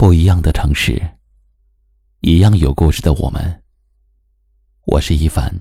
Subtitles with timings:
[0.00, 0.98] 不一样的城市，
[2.20, 3.62] 一样有故事的我们。
[4.86, 5.54] 我是一凡。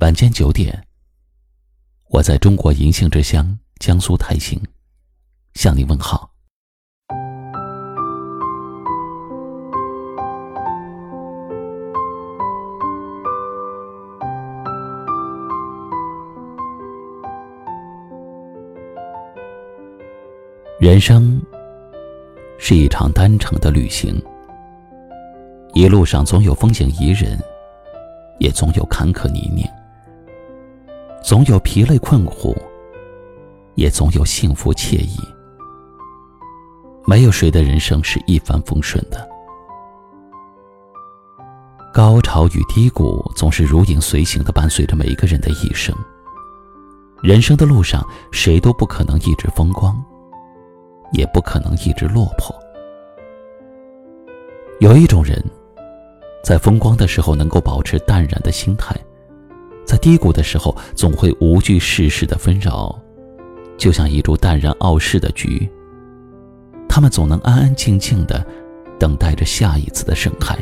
[0.00, 0.88] 晚间九点，
[2.08, 4.60] 我在中国银杏之乡江苏台行
[5.54, 6.32] 向你问好。
[20.80, 21.40] 人生
[22.64, 24.14] 是一场单程的旅行，
[25.74, 27.36] 一路上总有风景宜人，
[28.38, 29.68] 也总有坎坷泥泞，
[31.24, 32.56] 总有疲累困苦，
[33.74, 35.18] 也总有幸福惬意。
[37.04, 39.28] 没有谁的人生是一帆风顺的，
[41.92, 45.92] 高潮与低谷总是如影随形的伴随着每一个人的一生。
[47.24, 50.00] 人生的路上，谁都不可能一直风光。
[51.12, 52.54] 也不可能一直落魄。
[54.80, 55.40] 有一种人，
[56.42, 58.96] 在风光的时候能够保持淡然的心态，
[59.86, 62.98] 在低谷的时候总会无惧世事的纷扰，
[63.76, 65.70] 就像一株淡然傲世的菊。
[66.88, 68.44] 他们总能安安静静的
[68.98, 70.56] 等待着下一次的盛开。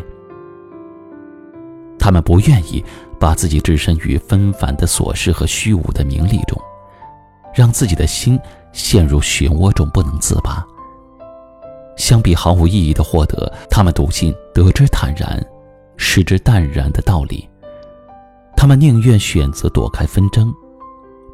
[1.98, 2.85] 他们不愿意
[3.19, 6.61] 把自己置身于纷繁的琐事和虚无的名利中，
[7.55, 8.39] 让自己的心。
[8.73, 10.67] 陷入漩涡中不能自拔。
[11.97, 15.45] 相比毫无意义的获得，他们笃信得之坦然，
[15.97, 17.48] 失之淡然的道理。
[18.57, 20.53] 他们宁愿选择躲开纷争，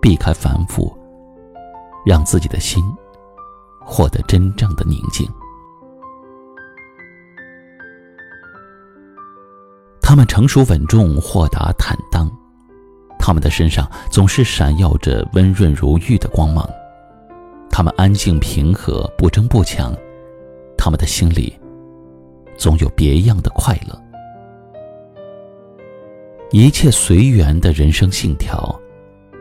[0.01, 0.93] 避开繁复，
[2.05, 2.83] 让自己的心
[3.81, 5.29] 获得真正的宁静。
[10.01, 12.31] 他们成熟稳重、豁达坦荡，
[13.19, 16.69] 他们的身上总是闪耀着温润如玉的光芒。
[17.77, 19.95] 他们安静平和，不争不抢，
[20.79, 21.55] 他们的心里
[22.57, 24.03] 总有别样的快乐。
[26.53, 28.75] 一切随缘的人生信条，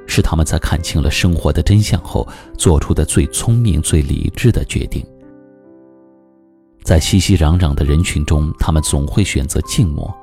[0.06, 2.28] 是他们在看清了生活的真相后
[2.58, 5.02] 做出的最聪明、最理智的决定。
[6.84, 10.14] 在熙熙攘攘的人群中，他们总会选择静默；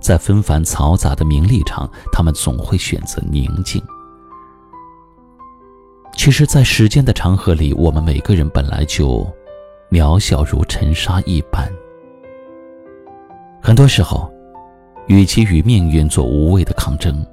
[0.00, 3.82] 在纷繁嘈杂的名利场，他们总会选择宁静。
[6.26, 9.24] 其实，在时间的长河里，我们每个人本来就
[9.88, 11.72] 渺小如尘沙一般。
[13.62, 14.28] 很多时候，
[15.06, 17.24] 与其与命运做无谓的抗争，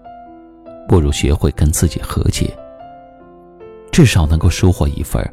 [0.87, 2.55] 不如学会跟自己和解，
[3.91, 5.27] 至少能够收获一份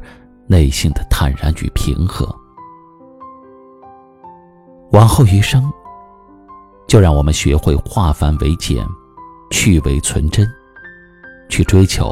[0.47, 2.35] 内心的坦然与平和。
[4.91, 5.71] 往后余生，
[6.87, 8.83] 就让我们学会化繁为简，
[9.51, 10.49] 去伪存真，
[11.47, 12.11] 去追求。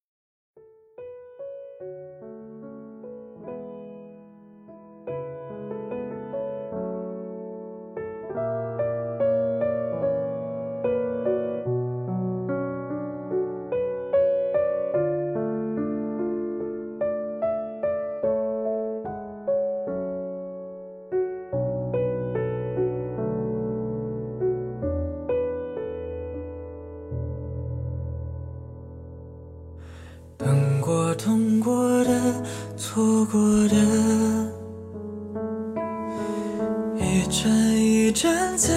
[38.57, 38.73] 在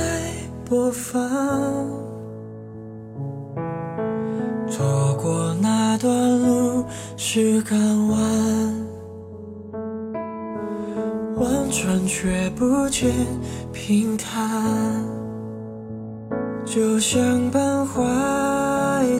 [0.68, 1.22] 播放。
[4.68, 6.84] 错过那段路
[7.16, 8.18] 是港湾，
[11.36, 13.12] 望穿却不见
[13.72, 15.04] 平坦，
[16.64, 18.00] 就像半坏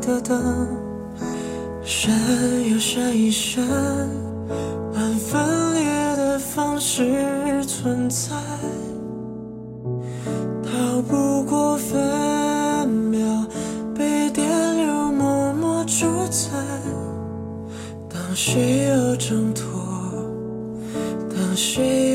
[0.01, 0.67] 的灯。
[1.83, 2.11] 闪
[2.71, 3.63] 又闪一闪，
[4.95, 8.35] 按分裂的方式存在，
[10.75, 13.47] 逃不过分秒
[13.95, 16.51] 被电流默默主宰。
[18.13, 19.63] 当谁又挣脱，
[21.31, 22.14] 当谁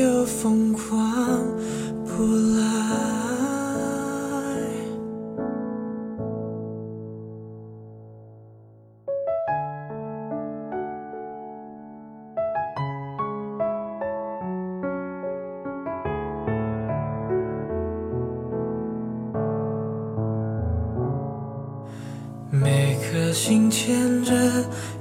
[23.32, 24.34] 心牵着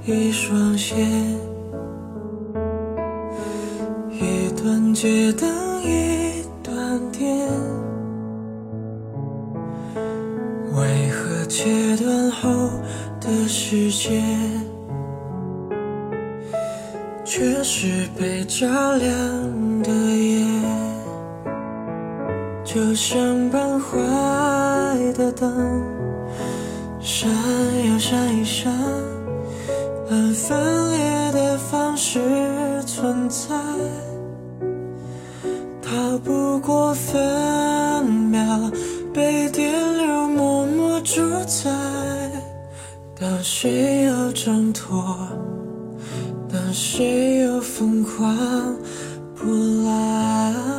[0.05, 0.95] 一双鞋，
[4.11, 5.49] 一段街灯
[5.81, 7.47] 一段电，
[10.75, 12.49] 为何切断后
[13.19, 14.21] 的世界，
[17.25, 18.67] 却是被照
[18.97, 20.45] 亮的夜？
[22.63, 23.97] 就像半坏
[25.13, 25.81] 的灯，
[27.01, 27.29] 闪
[27.87, 28.73] 又闪一闪，
[30.09, 32.19] 按分裂的方式
[32.85, 33.55] 存在，
[35.81, 38.71] 逃不过分秒
[39.13, 41.69] 被电流默默主宰。
[43.19, 45.17] 当谁又挣脱，
[46.51, 48.35] 当谁又疯狂
[49.35, 49.49] 不
[49.85, 50.78] 来。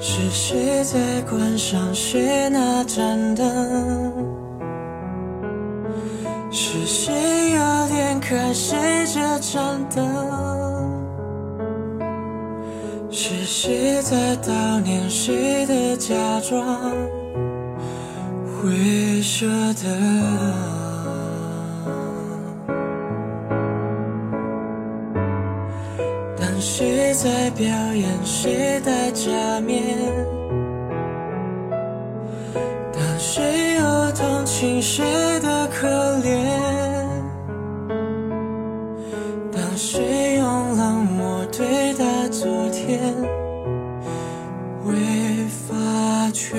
[0.00, 4.12] 是谁在关上谁那盏灯？
[6.50, 8.78] 是谁又点开谁
[9.12, 10.06] 这盏灯？
[13.10, 16.14] 是谁在悼念谁的假
[16.48, 16.64] 装
[18.62, 20.77] 会舍得？
[27.08, 28.06] 谁在表演？
[28.22, 29.30] 谁戴假
[29.62, 29.96] 面？
[32.92, 35.02] 当谁又同情谁
[35.40, 35.88] 的可
[36.18, 37.08] 怜？
[39.50, 43.00] 当谁用冷漠对待昨天？
[44.84, 46.58] 未发觉。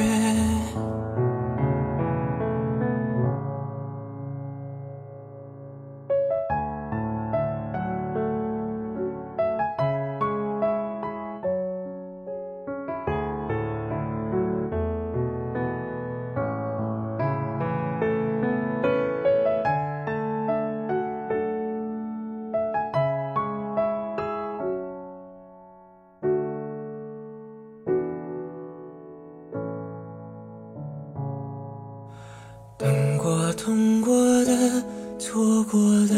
[33.62, 34.16] 痛过
[34.46, 34.84] 的、
[35.20, 36.16] 错过的，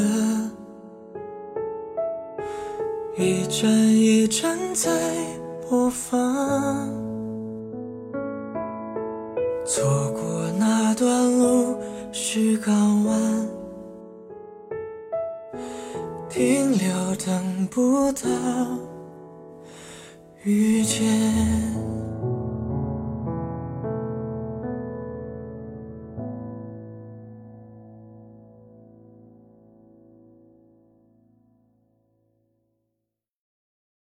[3.17, 4.91] 一站一站在
[5.67, 6.87] 播放。
[9.65, 11.75] 错过那段路
[12.11, 13.47] 是港湾，
[16.29, 18.29] 停留等不到
[20.43, 21.50] 遇见。